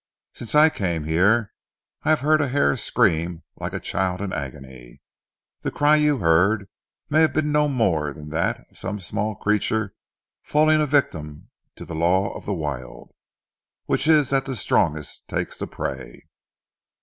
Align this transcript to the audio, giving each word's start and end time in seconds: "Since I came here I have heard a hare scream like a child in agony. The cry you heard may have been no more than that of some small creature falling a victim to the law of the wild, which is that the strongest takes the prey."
"Since 0.33 0.55
I 0.55 0.69
came 0.71 1.03
here 1.03 1.53
I 2.01 2.09
have 2.09 2.21
heard 2.21 2.41
a 2.41 2.47
hare 2.47 2.75
scream 2.75 3.43
like 3.57 3.71
a 3.73 3.79
child 3.79 4.19
in 4.19 4.33
agony. 4.33 4.99
The 5.61 5.69
cry 5.69 5.97
you 5.97 6.17
heard 6.17 6.67
may 7.11 7.21
have 7.21 7.33
been 7.33 7.51
no 7.51 7.67
more 7.67 8.11
than 8.11 8.29
that 8.29 8.65
of 8.71 8.77
some 8.79 8.99
small 8.99 9.35
creature 9.35 9.93
falling 10.41 10.81
a 10.81 10.87
victim 10.87 11.51
to 11.75 11.85
the 11.85 11.93
law 11.93 12.33
of 12.35 12.45
the 12.47 12.55
wild, 12.55 13.11
which 13.85 14.07
is 14.07 14.31
that 14.31 14.45
the 14.45 14.55
strongest 14.55 15.27
takes 15.27 15.59
the 15.59 15.67
prey." 15.67 16.23